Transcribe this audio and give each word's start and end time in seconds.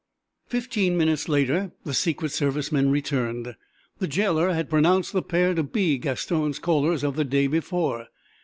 Fifteen 0.47 0.97
minutes 0.97 1.29
later 1.29 1.73
the 1.85 1.93
Secret 1.93 2.31
Service 2.31 2.71
men 2.71 2.89
returned. 2.89 3.55
The 3.99 4.07
jailer 4.07 4.51
had 4.51 4.67
pronounced 4.67 5.13
the 5.13 5.21
pair 5.21 5.53
to 5.53 5.61
be 5.61 5.99
Gaston's 5.99 6.57
callers 6.57 7.03
of 7.03 7.15
the 7.15 7.23
day 7.23 7.45
before. 7.45 8.07